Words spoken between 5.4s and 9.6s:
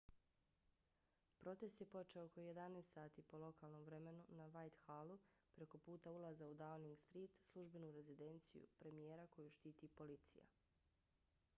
preko puta ulaza u downing street službenu rezidenciju premijera koju